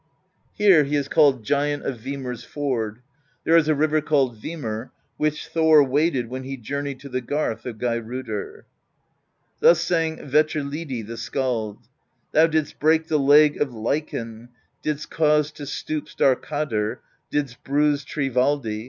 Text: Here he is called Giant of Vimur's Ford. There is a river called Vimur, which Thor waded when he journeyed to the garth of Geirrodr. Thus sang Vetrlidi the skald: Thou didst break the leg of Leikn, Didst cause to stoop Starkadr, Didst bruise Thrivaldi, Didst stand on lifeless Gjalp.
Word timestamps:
Here 0.55 0.83
he 0.83 0.95
is 0.95 1.07
called 1.07 1.43
Giant 1.43 1.83
of 1.85 1.99
Vimur's 1.99 2.43
Ford. 2.43 3.03
There 3.43 3.55
is 3.55 3.67
a 3.67 3.75
river 3.75 4.01
called 4.01 4.35
Vimur, 4.41 4.89
which 5.17 5.45
Thor 5.47 5.83
waded 5.83 6.27
when 6.27 6.43
he 6.43 6.57
journeyed 6.57 6.99
to 7.01 7.07
the 7.09 7.21
garth 7.21 7.67
of 7.67 7.77
Geirrodr. 7.77 8.63
Thus 9.59 9.79
sang 9.79 10.17
Vetrlidi 10.17 11.03
the 11.05 11.17
skald: 11.17 11.81
Thou 12.31 12.47
didst 12.47 12.79
break 12.79 13.09
the 13.09 13.19
leg 13.19 13.61
of 13.61 13.69
Leikn, 13.75 14.49
Didst 14.81 15.11
cause 15.11 15.51
to 15.51 15.67
stoop 15.67 16.07
Starkadr, 16.07 16.97
Didst 17.29 17.63
bruise 17.63 18.03
Thrivaldi, 18.03 18.03
Didst 18.09 18.09
stand 18.09 18.37
on 18.39 18.47
lifeless 18.47 18.63
Gjalp. 18.63 18.77